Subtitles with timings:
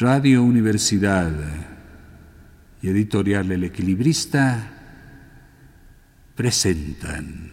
[0.00, 1.32] Radio Universidad
[2.80, 4.70] y Editorial El Equilibrista
[6.36, 7.50] presentan.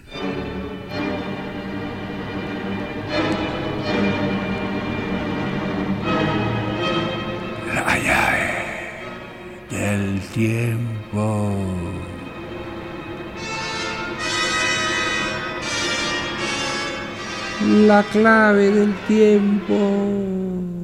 [7.74, 8.52] La llave
[9.72, 11.56] del tiempo.
[17.88, 20.75] La clave del tiempo.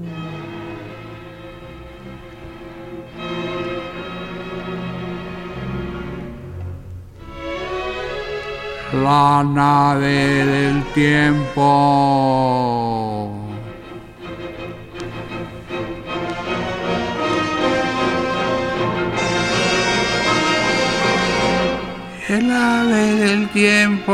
[8.93, 11.61] La nave del tiempo.
[22.27, 24.11] El ave del tiempo.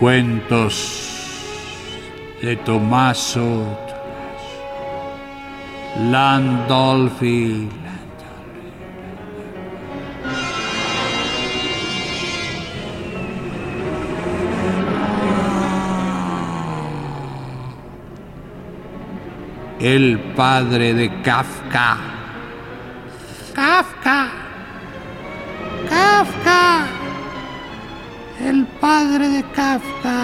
[0.00, 1.07] Cuentos
[2.40, 3.76] de Tommaso
[6.10, 7.68] Landolfi.
[19.80, 21.96] El padre de Kafka.
[23.54, 24.28] Kafka.
[25.88, 26.86] Kafka.
[28.44, 30.17] El padre de Kafka.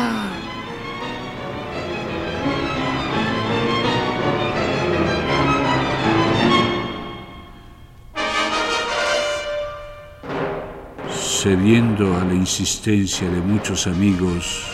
[11.64, 14.66] A la insistencia de muchos amigos,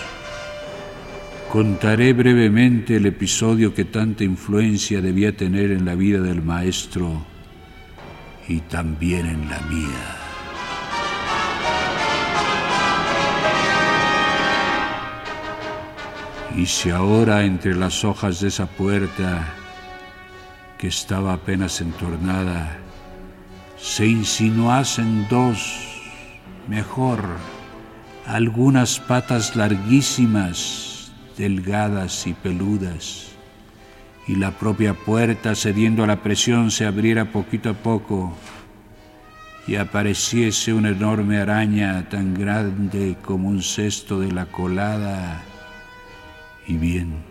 [1.48, 7.24] contaré brevemente el episodio que tanta influencia debía tener en la vida del maestro
[8.48, 10.16] y también en la mía.
[16.56, 19.54] Y si ahora entre las hojas de esa puerta,
[20.76, 22.78] que estaba apenas entornada,
[23.78, 25.89] se insinuasen dos,
[26.70, 27.24] mejor,
[28.26, 33.32] algunas patas larguísimas, delgadas y peludas,
[34.28, 38.32] y la propia puerta, cediendo a la presión, se abriera poquito a poco,
[39.66, 45.42] y apareciese una enorme araña tan grande como un cesto de la colada,
[46.68, 47.24] y bien,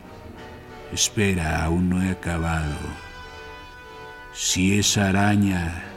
[0.92, 2.76] espera, aún no he acabado.
[4.34, 5.89] Si esa araña,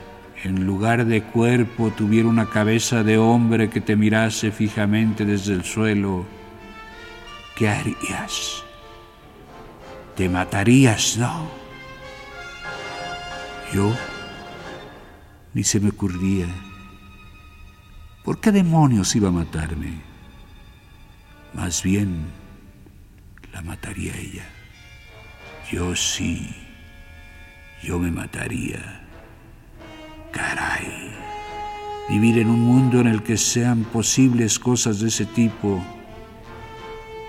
[0.43, 5.63] en lugar de cuerpo, tuviera una cabeza de hombre que te mirase fijamente desde el
[5.63, 6.25] suelo,
[7.55, 8.63] ¿qué harías?
[10.17, 11.47] Te matarías, ¿no?
[13.73, 13.95] Yo
[15.53, 16.47] ni se me ocurría.
[18.25, 20.01] ¿Por qué demonios iba a matarme?
[21.53, 22.25] Más bien,
[23.53, 24.45] la mataría ella.
[25.71, 26.53] Yo sí,
[27.81, 29.02] yo me mataría.
[30.33, 31.13] Caray,
[32.09, 35.79] vivir en un mundo en el que sean posibles cosas de ese tipo.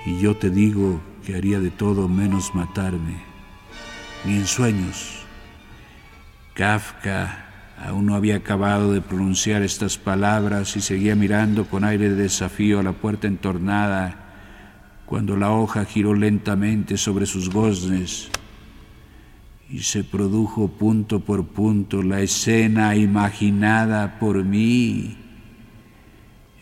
[0.06, 3.18] Y yo te digo que haría de todo menos matarme,
[4.24, 5.26] ni en sueños.
[6.54, 7.44] Kafka
[7.78, 12.80] aún no había acabado de pronunciar estas palabras y seguía mirando con aire de desafío
[12.80, 14.16] a la puerta entornada
[15.04, 18.30] cuando la hoja giró lentamente sobre sus goznes
[19.74, 25.16] y se produjo punto por punto la escena imaginada por mí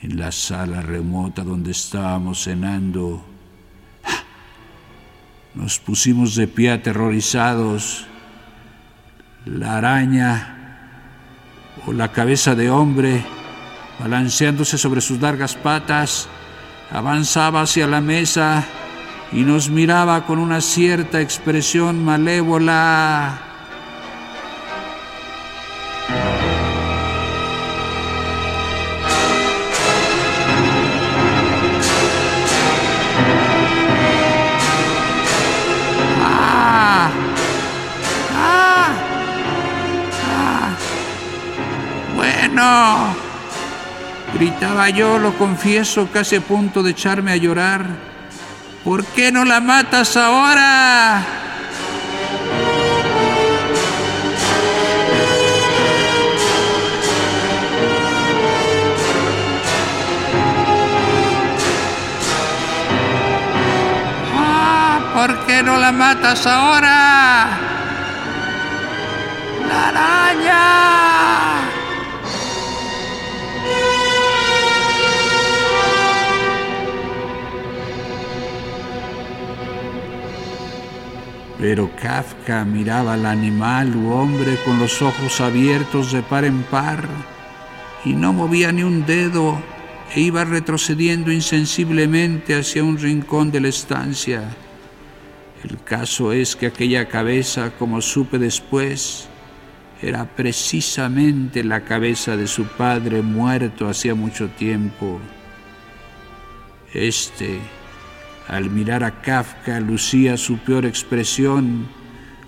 [0.01, 3.23] en la sala remota donde estábamos cenando.
[5.55, 8.07] Nos pusimos de pie aterrorizados.
[9.45, 10.89] La araña
[11.87, 13.23] o la cabeza de hombre,
[14.01, 16.31] balanceándose sobre sus largas patas,
[16.91, 18.65] avanzaba hacia la mesa
[19.33, 23.39] y nos miraba con una cierta expresión malévola.
[36.21, 37.11] ¡Ah!
[38.37, 38.89] ¡Ah!
[40.29, 40.77] ¡Ah!
[42.15, 43.15] Bueno,
[44.35, 48.12] gritaba yo, lo confieso, casi a punto de echarme a llorar.
[48.85, 51.23] ¿Por qué no la matas ahora?
[64.37, 67.49] Ah, ¿Por qué no la matas ahora?
[69.69, 71.62] ¡La araña!
[81.63, 87.09] Pero Kafka miraba al animal u hombre con los ojos abiertos de par en par
[88.05, 89.63] y no movía ni un dedo
[90.13, 94.43] e iba retrocediendo insensiblemente hacia un rincón de la estancia.
[95.63, 99.29] El caso es que aquella cabeza, como supe después,
[100.03, 105.21] era precisamente la cabeza de su padre muerto hacía mucho tiempo.
[106.93, 107.61] Este,
[108.49, 111.89] al mirar a Kafka, lucía su peor expresión,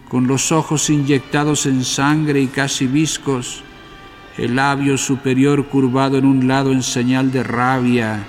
[0.09, 3.63] con los ojos inyectados en sangre y casi viscos,
[4.37, 8.25] el labio superior curvado en un lado en señal de rabia,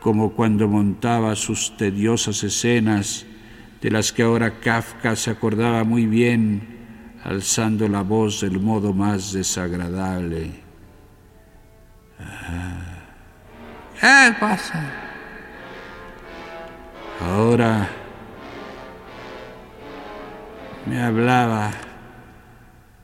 [0.00, 3.26] como cuando montaba sus tediosas escenas,
[3.80, 6.78] de las que ahora Kafka se acordaba muy bien,
[7.24, 10.50] alzando la voz del modo más desagradable.
[12.18, 12.88] Ah,
[14.00, 15.07] ¿Qué pasa?
[17.20, 17.88] Ahora
[20.86, 21.72] me hablaba,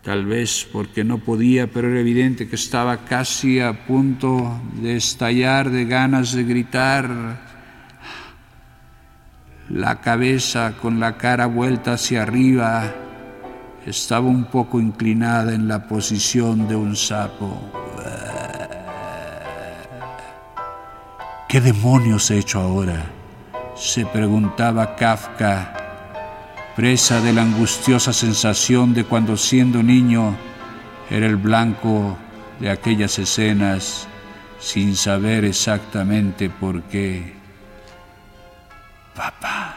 [0.02, 5.69] tal vez porque no podía, pero era evidente que estaba casi a punto de estallar
[5.70, 7.11] de ganas de gritar.
[9.69, 12.94] La cabeza con la cara vuelta hacia arriba
[13.84, 17.72] estaba un poco inclinada en la posición de un sapo.
[21.49, 23.13] ¿Qué demonios he hecho ahora?
[23.76, 25.74] Se preguntaba Kafka,
[26.76, 30.36] presa de la angustiosa sensación de cuando siendo niño
[31.10, 32.16] era el blanco
[32.60, 34.08] de aquellas escenas
[34.58, 37.34] sin saber exactamente por qué.
[39.14, 39.76] Papá,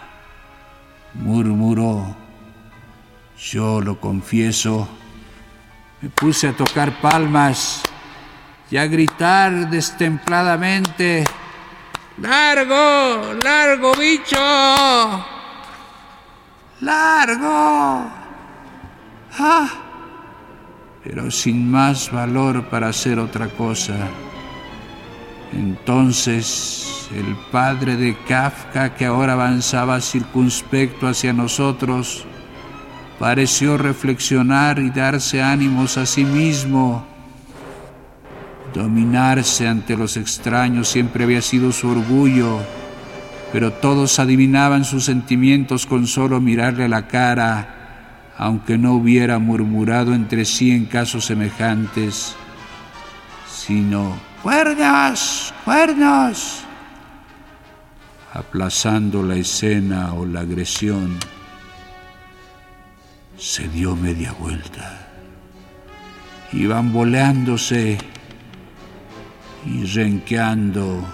[1.13, 2.27] murmuró
[3.37, 4.87] yo lo confieso,
[6.01, 7.83] me puse a tocar palmas
[8.71, 11.23] y a gritar destempladamente,
[12.17, 13.33] ¡Largo!
[13.43, 14.37] ¡Largo, bicho!
[16.81, 18.09] ¡Largo!
[19.39, 19.69] ¡Ah!
[21.03, 23.95] Pero sin más valor para hacer otra cosa.
[25.53, 32.25] Entonces el padre de Kafka, que ahora avanzaba circunspecto hacia nosotros,
[33.19, 37.16] pareció reflexionar y darse ánimos a sí mismo.
[38.73, 42.59] Dominarse ante los extraños siempre había sido su orgullo,
[43.51, 50.45] pero todos adivinaban sus sentimientos con solo mirarle la cara, aunque no hubiera murmurado entre
[50.45, 52.35] sí en casos semejantes,
[53.49, 55.53] sino ¡Cuernos!
[55.65, 56.63] ¡Cuernos!
[58.33, 61.17] aplazando la escena o la agresión
[63.35, 65.07] se dio media vuelta
[66.53, 67.97] y bamboleándose
[69.67, 71.05] y renqueando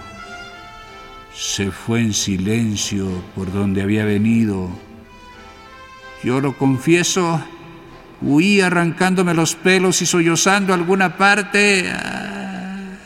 [1.34, 4.70] se fue en silencio por donde había venido.
[6.24, 7.42] Yo lo confieso,
[8.22, 11.92] huí arrancándome los pelos y sollozando alguna parte.
[11.92, 12.98] Ah.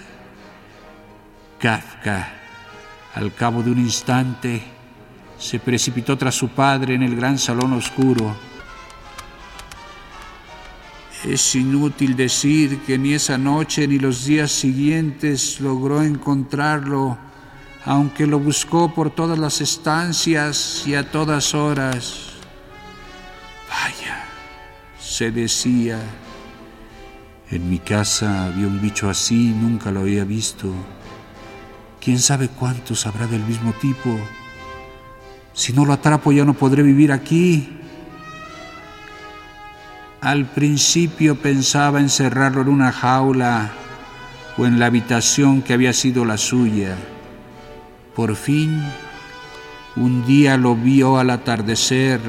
[1.60, 2.34] Kafka,
[3.16, 4.62] al cabo de un instante,
[5.40, 8.47] se precipitó tras su padre en el gran salón oscuro
[11.28, 17.18] es inútil decir que ni esa noche ni los días siguientes logró encontrarlo,
[17.86, 22.32] aunque lo buscó por todas las estancias y a todas horas.
[23.70, 24.26] Vaya,
[25.00, 26.00] se decía,
[27.52, 30.74] en mi casa había un bicho así, nunca lo había visto.
[32.00, 34.18] ¿Quién sabe cuántos habrá del mismo tipo?
[35.54, 37.77] Si no lo atrapo ya no podré vivir aquí.
[40.22, 43.72] Al principio pensaba encerrarlo en una jaula
[44.58, 46.96] o en la habitación que había sido la suya.
[48.16, 48.84] Por fin,
[49.96, 52.20] un día lo vio al atardecer,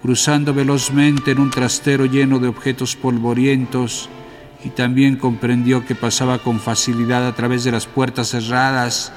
[0.00, 4.08] cruzando velozmente en un trastero lleno de objetos polvorientos
[4.64, 9.12] y también comprendió que pasaba con facilidad a través de las puertas cerradas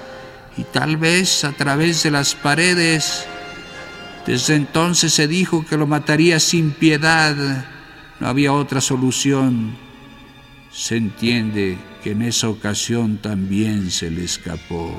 [0.57, 3.25] y tal vez a través de las paredes.
[4.25, 7.35] Desde entonces se dijo que lo mataría sin piedad.
[8.19, 9.75] No había otra solución.
[10.71, 14.95] Se entiende que en esa ocasión también se le escapó.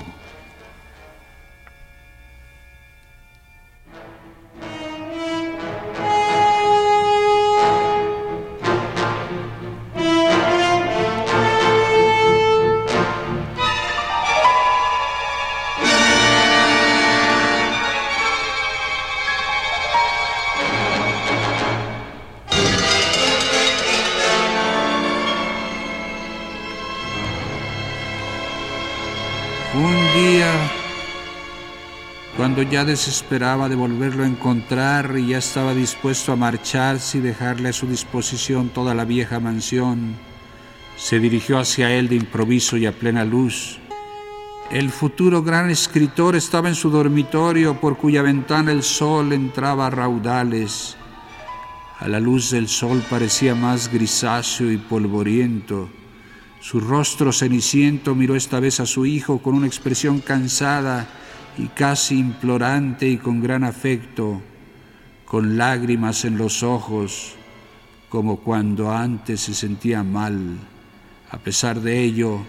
[29.90, 30.52] Un día
[32.37, 37.68] cuando ya desesperaba de volverlo a encontrar y ya estaba dispuesto a marcharse y dejarle
[37.68, 40.14] a su disposición toda la vieja mansión,
[40.97, 43.78] se dirigió hacia él de improviso y a plena luz.
[44.70, 49.90] El futuro gran escritor estaba en su dormitorio por cuya ventana el sol entraba a
[49.90, 50.97] raudales.
[51.99, 55.90] A la luz del sol parecía más grisáceo y polvoriento.
[56.61, 61.09] Su rostro ceniciento miró esta vez a su hijo con una expresión cansada
[61.57, 64.43] y casi implorante y con gran afecto,
[65.25, 67.35] con lágrimas en los ojos,
[68.11, 70.59] como cuando antes se sentía mal.
[71.31, 72.40] A pesar de ello,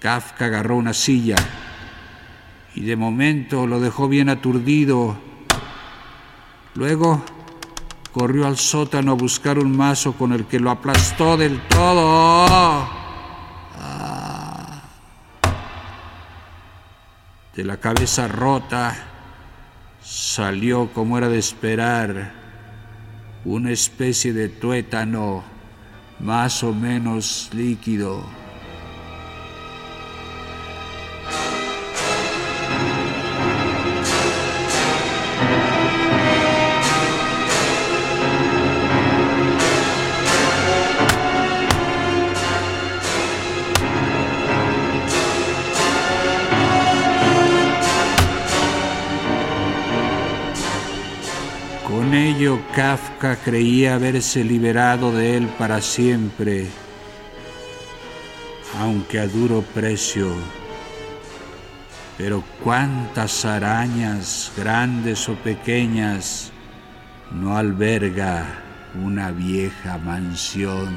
[0.00, 1.36] Kafka agarró una silla
[2.74, 5.16] y de momento lo dejó bien aturdido.
[6.74, 7.24] Luego
[8.18, 12.88] corrió al sótano a buscar un mazo con el que lo aplastó del todo.
[17.54, 18.96] De la cabeza rota
[20.02, 22.32] salió, como era de esperar,
[23.44, 25.44] una especie de tuétano
[26.18, 28.24] más o menos líquido.
[52.78, 56.68] Kafka creía haberse liberado de él para siempre,
[58.78, 60.32] aunque a duro precio.
[62.16, 66.52] Pero cuántas arañas, grandes o pequeñas,
[67.32, 68.44] no alberga
[68.94, 70.94] una vieja mansión.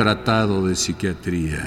[0.00, 1.60] Tratado de psiquiatría.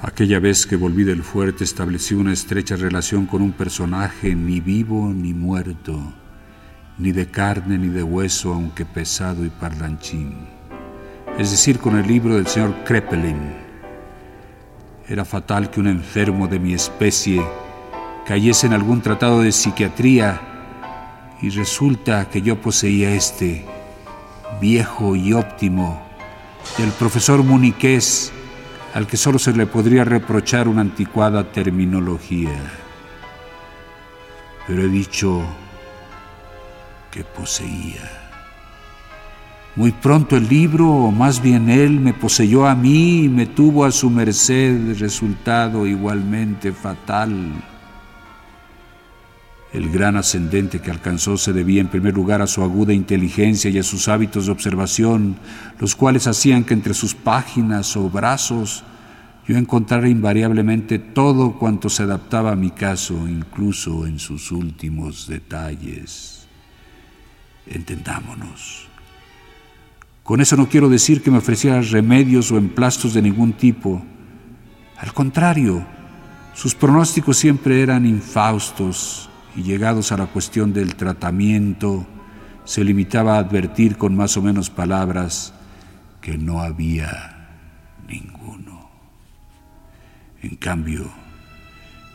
[0.00, 5.12] Aquella vez que volví del fuerte establecí una estrecha relación con un personaje ni vivo
[5.12, 6.14] ni muerto,
[6.98, 10.48] ni de carne ni de hueso, aunque pesado y parlanchín.
[11.38, 13.54] Es decir, con el libro del señor Krepelin.
[15.08, 17.42] Era fatal que un enfermo de mi especie
[18.26, 20.40] cayese en algún tratado de psiquiatría
[21.42, 23.64] y resulta que yo poseía este,
[24.60, 26.02] viejo y óptimo,
[26.76, 28.32] del profesor Muniqués,
[28.94, 32.52] al que solo se le podría reprochar una anticuada terminología.
[34.66, 35.42] Pero he dicho
[37.10, 38.30] que poseía.
[39.76, 43.84] Muy pronto el libro, o más bien él, me poseyó a mí y me tuvo
[43.84, 47.52] a su merced, resultado igualmente fatal.
[49.72, 53.78] El gran ascendente que alcanzó se debía en primer lugar a su aguda inteligencia y
[53.78, 55.36] a sus hábitos de observación,
[55.78, 58.82] los cuales hacían que entre sus páginas o brazos
[59.46, 66.39] yo encontrara invariablemente todo cuanto se adaptaba a mi caso, incluso en sus últimos detalles.
[67.70, 68.88] Entendámonos.
[70.22, 74.02] Con eso no quiero decir que me ofreciera remedios o emplastos de ningún tipo.
[74.98, 75.84] Al contrario,
[76.54, 82.06] sus pronósticos siempre eran infaustos y llegados a la cuestión del tratamiento,
[82.64, 85.54] se limitaba a advertir con más o menos palabras
[86.20, 87.48] que no había
[88.08, 88.90] ninguno.
[90.42, 91.10] En cambio,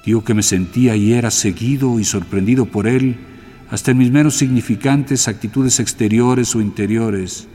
[0.06, 3.35] digo que me sentía y era seguido y sorprendido por él
[3.70, 7.48] hasta en mis menos significantes actitudes exteriores o interiores.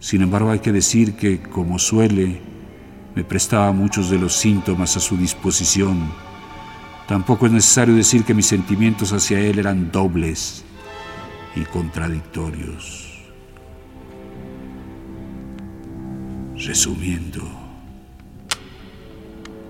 [0.00, 2.40] Sin embargo, hay que decir que, como suele,
[3.14, 6.08] me prestaba muchos de los síntomas a su disposición
[7.08, 10.62] Tampoco es necesario decir que mis sentimientos hacia él eran dobles
[11.56, 13.24] y contradictorios.
[16.54, 17.40] Resumiendo,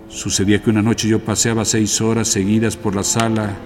[0.08, 3.56] sucedía que una noche yo paseaba seis horas seguidas por la sala,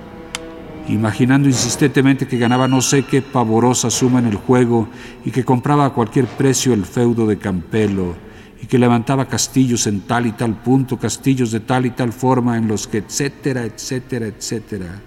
[0.88, 4.88] imaginando insistentemente que ganaba no sé qué pavorosa suma en el juego
[5.24, 8.14] y que compraba a cualquier precio el feudo de Campelo
[8.60, 12.56] y que levantaba castillos en tal y tal punto, castillos de tal y tal forma
[12.56, 15.00] en los que, etcétera, etcétera, etcétera.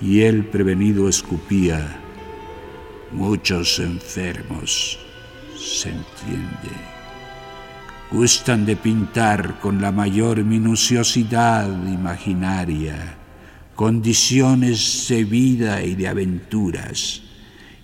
[0.00, 2.00] Y él prevenido escupía,
[3.12, 4.98] muchos enfermos,
[5.56, 6.98] se entiende
[8.10, 13.18] gustan de pintar con la mayor minuciosidad imaginaria
[13.78, 17.22] condiciones de vida y de aventuras,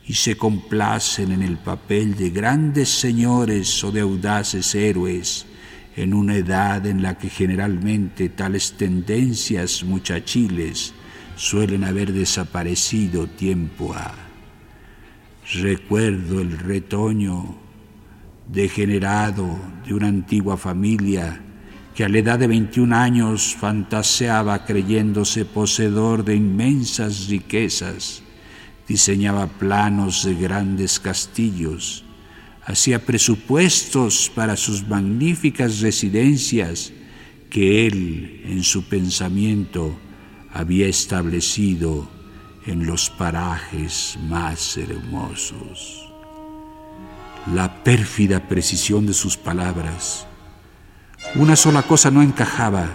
[0.04, 5.46] y se complacen en el papel de grandes señores o de audaces héroes
[5.94, 10.94] en una edad en la que generalmente tales tendencias muchachiles
[11.36, 14.16] suelen haber desaparecido tiempo a.
[15.52, 17.56] Recuerdo el retoño
[18.48, 21.40] degenerado de una antigua familia
[21.94, 28.22] que a la edad de 21 años fantaseaba creyéndose poseedor de inmensas riquezas,
[28.88, 32.04] diseñaba planos de grandes castillos,
[32.64, 36.92] hacía presupuestos para sus magníficas residencias
[37.50, 39.96] que él en su pensamiento
[40.52, 42.08] había establecido
[42.66, 46.04] en los parajes más hermosos
[47.52, 50.26] la pérfida precisión de sus palabras.
[51.36, 52.88] Una sola cosa no encajaba,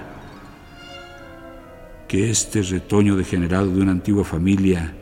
[2.07, 4.93] que este retoño degenerado de una antigua familia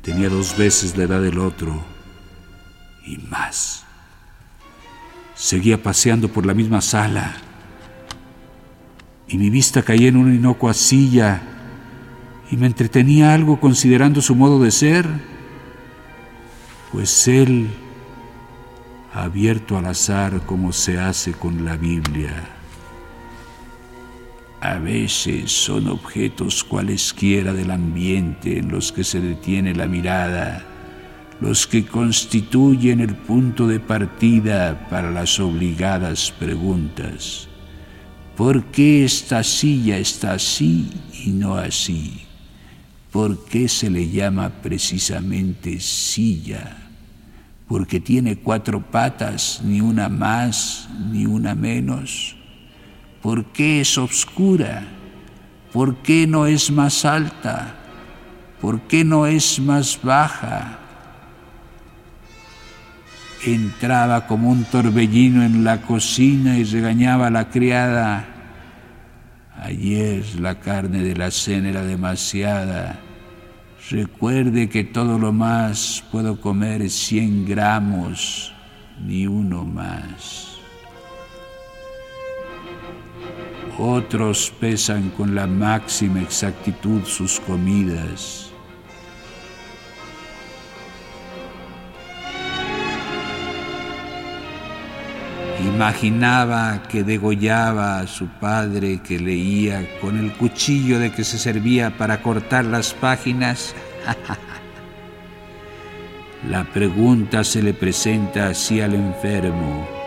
[0.00, 1.82] tenía dos veces la edad del otro
[3.04, 3.84] y más.
[5.34, 7.34] Seguía paseando por la misma sala
[9.28, 11.42] y mi vista caía en una inocua silla
[12.50, 15.06] y me entretenía algo considerando su modo de ser,
[16.92, 17.68] pues él
[19.12, 22.51] abierto al azar como se hace con la Biblia.
[24.62, 30.64] A veces son objetos cualesquiera del ambiente en los que se detiene la mirada,
[31.40, 37.48] los que constituyen el punto de partida para las obligadas preguntas.
[38.36, 40.88] ¿Por qué esta silla está así
[41.24, 42.22] y no así?
[43.10, 46.82] ¿Por qué se le llama precisamente silla?
[47.72, 52.36] porque tiene cuatro patas, ni una más, ni una menos?
[53.22, 54.82] ¿Por qué es obscura?
[55.72, 57.74] ¿Por qué no es más alta?
[58.60, 60.78] ¿Por qué no es más baja?
[63.44, 68.28] Entraba como un torbellino en la cocina y regañaba a la criada.
[69.62, 73.00] Ayer la carne de la cena era demasiada
[73.90, 78.54] Recuerde que todo lo más puedo comer es 100 gramos,
[79.04, 80.51] ni uno más.
[83.78, 88.52] Otros pesan con la máxima exactitud sus comidas.
[95.64, 101.96] Imaginaba que degollaba a su padre que leía con el cuchillo de que se servía
[101.96, 103.74] para cortar las páginas.
[106.48, 110.01] La pregunta se le presenta así al enfermo.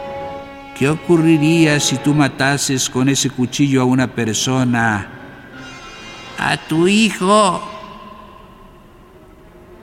[0.77, 5.09] ¿Qué ocurriría si tú matases con ese cuchillo a una persona?
[6.37, 7.61] A tu hijo.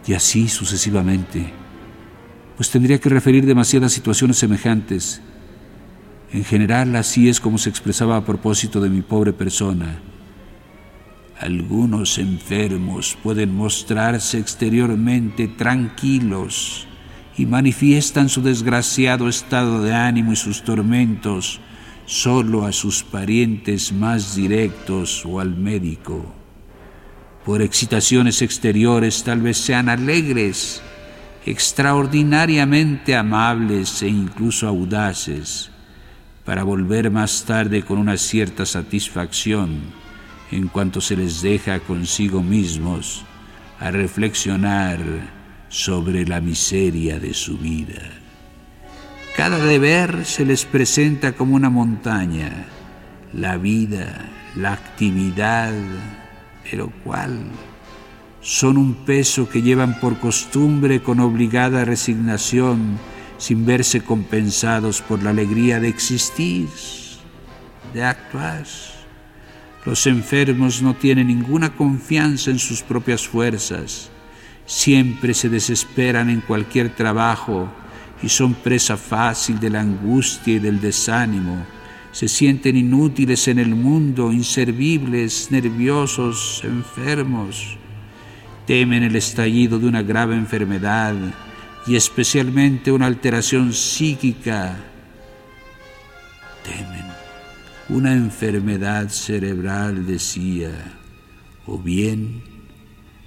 [0.07, 1.53] Y así sucesivamente.
[2.57, 5.23] Pues tendría que referir demasiadas situaciones semejantes
[6.33, 10.01] en general así es como se expresaba a propósito de mi pobre persona.
[11.39, 16.87] Algunos enfermos pueden mostrarse exteriormente tranquilos
[17.37, 21.61] y manifiestan su desgraciado estado de ánimo y sus tormentos
[22.07, 26.35] solo a sus parientes más directos o al médico.
[27.45, 30.83] Por excitaciones exteriores tal vez sean alegres,
[31.47, 35.71] extraordinariamente amables e incluso audaces
[36.45, 39.81] para volver más tarde con una cierta satisfacción
[40.51, 43.25] en cuanto se les deja consigo mismos
[43.81, 45.01] a reflexionar
[45.73, 48.03] sobre la miseria de su vida.
[49.35, 52.67] Cada deber se les presenta como una montaña,
[53.33, 55.73] la vida, la actividad,
[56.71, 57.39] pero ¿cuál?
[58.43, 62.99] Son un peso que llevan por costumbre con obligada resignación
[63.39, 66.69] sin verse compensados por la alegría de existir,
[67.95, 68.67] de actuar.
[69.87, 74.12] Los enfermos no tienen ninguna confianza en sus propias fuerzas.
[74.67, 77.69] Siempre se desesperan en cualquier trabajo
[78.23, 81.67] y son presa fácil de la angustia y del desánimo.
[82.13, 87.77] Se sienten inútiles en el mundo, inservibles, nerviosos, enfermos.
[88.67, 91.15] Temen el estallido de una grave enfermedad
[91.87, 94.77] y especialmente una alteración psíquica.
[96.63, 97.07] Temen
[97.89, 100.71] una enfermedad cerebral, decía,
[101.67, 102.52] o bien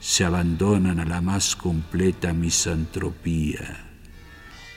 [0.06, 3.88] se abandonan a la más completa misantropía,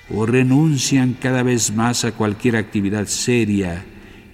[0.08, 3.84] o renuncian cada vez más a cualquier actividad seria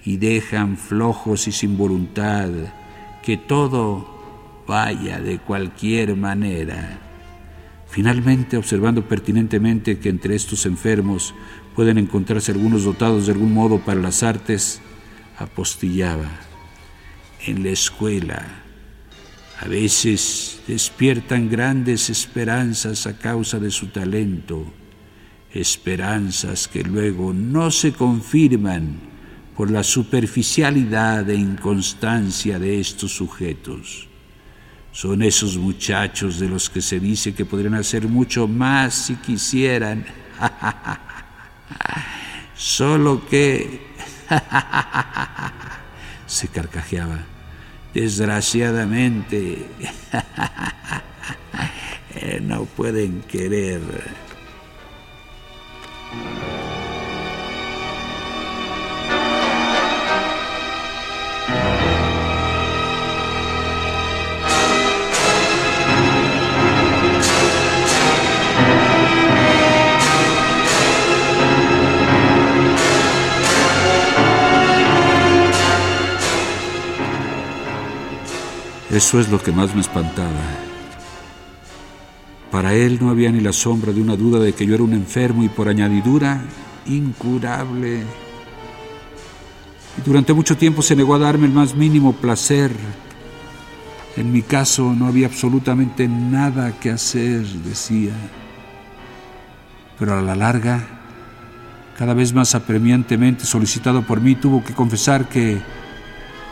[0.05, 2.49] y dejan flojos y sin voluntad
[3.25, 7.01] que todo vaya de cualquier manera.
[7.89, 11.35] Finalmente, observando pertinentemente que entre estos enfermos
[11.75, 14.79] pueden encontrarse algunos dotados de algún modo para las artes,
[15.37, 16.31] apostillaba.
[17.45, 18.63] En la escuela
[19.59, 24.65] a veces despiertan grandes esperanzas a causa de su talento,
[25.53, 28.99] esperanzas que luego no se confirman
[29.55, 34.09] por la superficialidad e inconstancia de estos sujetos.
[34.91, 40.05] Son esos muchachos de los que se dice que podrían hacer mucho más si quisieran.
[42.55, 43.93] Solo que...
[46.27, 47.34] se carcajeaba.
[47.95, 49.65] Desgraciadamente,
[52.41, 53.79] no pueden querer.
[78.95, 80.39] Eso es lo que más me espantaba.
[82.49, 84.93] Para él no había ni la sombra de una duda de que yo era un
[84.93, 86.41] enfermo y por añadidura
[86.85, 88.03] incurable.
[89.97, 92.71] Y durante mucho tiempo se negó a darme el más mínimo placer.
[94.15, 98.13] En mi caso no había absolutamente nada que hacer, decía.
[99.99, 100.87] Pero a la larga,
[101.97, 105.59] cada vez más apremiantemente solicitado por mí, tuvo que confesar que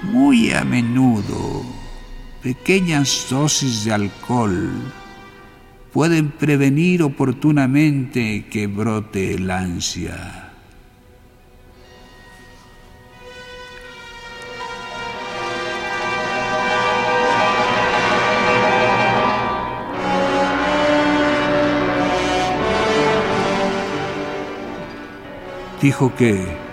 [0.01, 1.82] muy a menudo
[2.43, 4.69] pequeñas dosis de alcohol
[5.93, 10.51] pueden prevenir oportunamente que brote el ansia.
[25.81, 26.72] Dijo que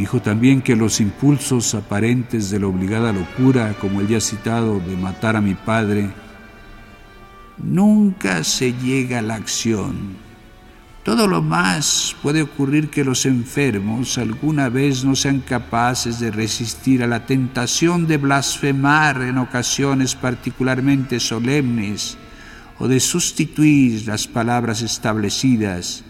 [0.00, 4.96] Dijo también que los impulsos aparentes de la obligada locura, como el ya citado de
[4.96, 6.08] matar a mi padre,
[7.58, 10.16] nunca se llega a la acción.
[11.02, 17.02] Todo lo más puede ocurrir que los enfermos alguna vez no sean capaces de resistir
[17.02, 22.16] a la tentación de blasfemar en ocasiones particularmente solemnes
[22.78, 26.04] o de sustituir las palabras establecidas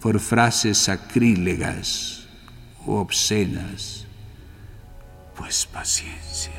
[0.00, 2.25] por frases sacrílegas
[2.94, 4.06] obscenas,
[5.36, 6.52] pues paciencia.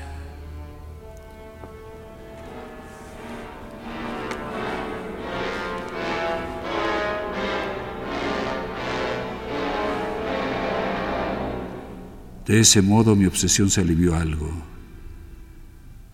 [12.45, 14.49] De ese modo mi obsesión se alivió algo.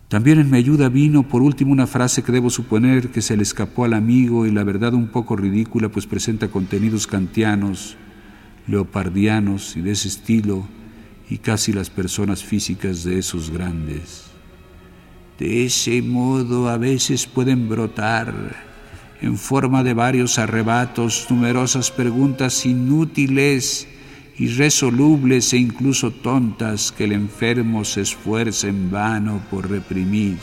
[0.07, 3.43] También en mi ayuda vino por último una frase que debo suponer que se le
[3.43, 7.97] escapó al amigo y la verdad un poco ridícula pues presenta contenidos kantianos
[8.67, 10.67] leopardianos y de ese estilo,
[11.29, 14.25] y casi las personas físicas de esos grandes.
[15.39, 18.55] De ese modo a veces pueden brotar,
[19.21, 23.87] en forma de varios arrebatos, numerosas preguntas inútiles,
[24.37, 30.37] irresolubles e incluso tontas que el enfermo se esfuerza en vano por reprimir.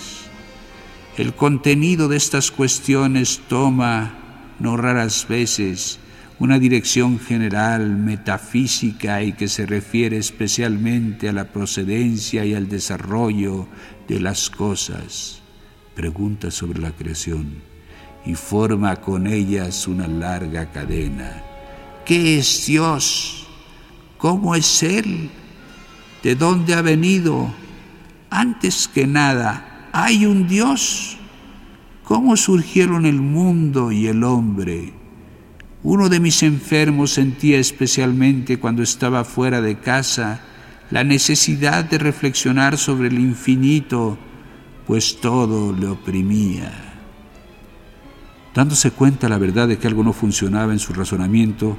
[1.17, 4.15] El contenido de estas cuestiones toma,
[4.59, 5.99] no raras veces,
[6.41, 13.69] una dirección general metafísica y que se refiere especialmente a la procedencia y al desarrollo
[14.09, 15.43] de las cosas.
[15.95, 17.57] Pregunta sobre la creación
[18.25, 21.43] y forma con ellas una larga cadena.
[22.07, 23.47] ¿Qué es Dios?
[24.17, 25.29] ¿Cómo es Él?
[26.23, 27.53] ¿De dónde ha venido?
[28.31, 31.19] Antes que nada, ¿hay un Dios?
[32.03, 35.00] ¿Cómo surgieron el mundo y el hombre?
[35.83, 40.41] Uno de mis enfermos sentía especialmente cuando estaba fuera de casa
[40.91, 44.19] la necesidad de reflexionar sobre el infinito,
[44.87, 46.71] pues todo le oprimía.
[48.55, 51.79] Dándose cuenta la verdad de que algo no funcionaba en su razonamiento,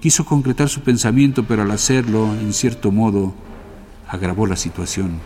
[0.00, 3.34] quiso concretar su pensamiento, pero al hacerlo, en cierto modo,
[4.08, 5.20] agravó la situación.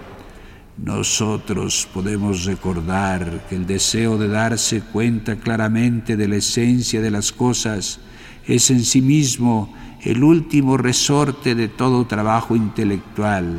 [0.76, 7.32] Nosotros podemos recordar que el deseo de darse cuenta claramente de la esencia de las
[7.32, 8.00] cosas
[8.46, 13.58] es en sí mismo el último resorte de todo trabajo intelectual.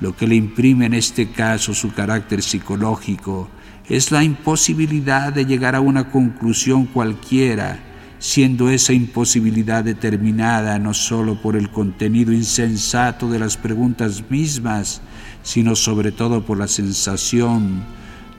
[0.00, 3.48] Lo que le imprime en este caso su carácter psicológico
[3.88, 7.78] es la imposibilidad de llegar a una conclusión cualquiera,
[8.18, 15.00] siendo esa imposibilidad determinada no sólo por el contenido insensato de las preguntas mismas,
[15.42, 17.84] sino sobre todo por la sensación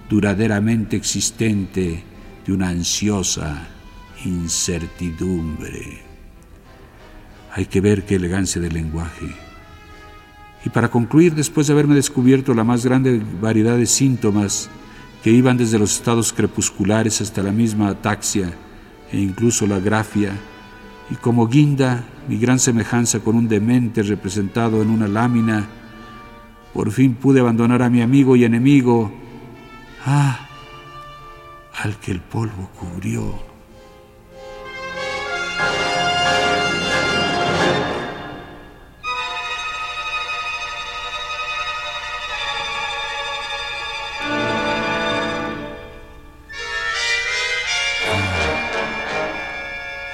[0.09, 2.03] duraderamente existente
[2.45, 3.67] de una ansiosa
[4.25, 6.01] incertidumbre.
[7.53, 9.27] Hay que ver qué elegancia del lenguaje.
[10.65, 14.69] Y para concluir, después de haberme descubierto la más grande variedad de síntomas
[15.23, 18.53] que iban desde los estados crepusculares hasta la misma ataxia
[19.11, 20.33] e incluso la grafia,
[21.09, 25.67] y como guinda mi gran semejanza con un demente representado en una lámina,
[26.73, 29.11] por fin pude abandonar a mi amigo y enemigo,
[30.05, 30.47] ah,
[31.81, 33.48] al que el polvo cubrió.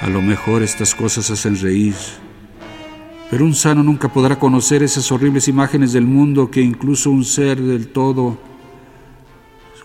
[0.06, 1.96] A lo mejor estas cosas hacen reír,
[3.32, 7.60] pero un sano nunca podrá conocer esas horribles imágenes del mundo que incluso un ser
[7.60, 8.38] del todo,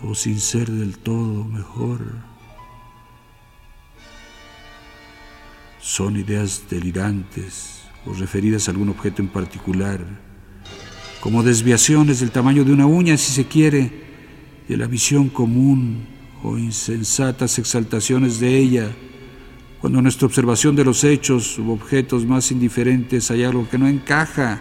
[0.03, 2.01] o sin ser del todo mejor,
[5.81, 10.01] son ideas delirantes o referidas a algún objeto en particular,
[11.23, 13.91] como desviaciones del tamaño de una uña, si se quiere,
[14.69, 16.07] de la visión común
[16.43, 18.91] o insensatas exaltaciones de ella
[19.81, 24.61] cuando nuestra observación de los hechos u objetos más indiferentes hay algo que no encaja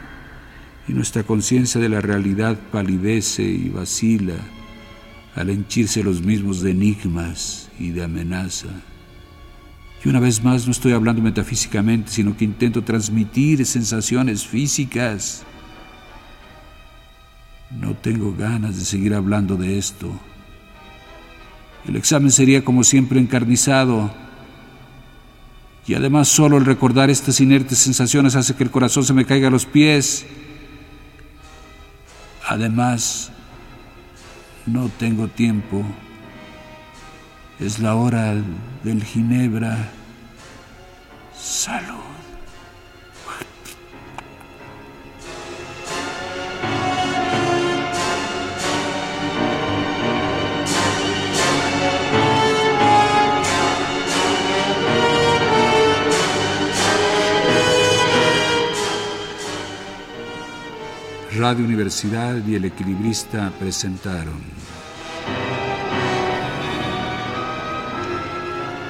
[0.87, 4.35] y nuestra conciencia de la realidad palidece y vacila
[5.35, 8.69] al henchirse los mismos de enigmas y de amenaza.
[10.03, 15.43] Y una vez más no estoy hablando metafísicamente, sino que intento transmitir sensaciones físicas.
[17.69, 20.09] No tengo ganas de seguir hablando de esto.
[21.85, 24.28] El examen sería como siempre encarnizado
[25.89, 29.47] y además solo el recordar estas inertes sensaciones hace que el corazón se me caiga
[29.47, 30.23] a los pies.
[32.47, 33.31] Además,
[34.67, 35.83] no tengo tiempo.
[37.59, 38.35] Es la hora
[38.83, 39.89] del Ginebra.
[41.35, 42.08] Salud.
[61.39, 64.41] Radio Universidad y El Equilibrista presentaron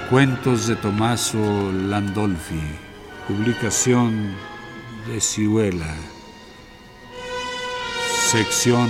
[0.09, 2.59] Cuentos de Tomaso Landolfi,
[3.27, 4.33] publicación
[5.07, 5.93] de Cihuela,
[8.31, 8.89] sección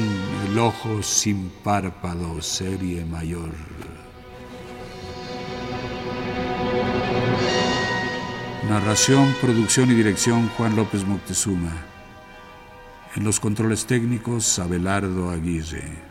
[0.49, 3.51] El Ojo sin Párpado, serie mayor.
[8.69, 11.98] Narración, producción y dirección Juan López Moctezuma.
[13.15, 16.08] En los controles técnicos, Abelardo Aguirre.